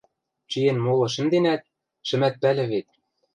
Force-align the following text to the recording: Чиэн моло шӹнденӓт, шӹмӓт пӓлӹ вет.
Чиэн 0.49 0.77
моло 0.85 1.07
шӹнденӓт, 1.13 1.61
шӹмӓт 2.07 2.35
пӓлӹ 2.41 2.65
вет. 2.71 2.87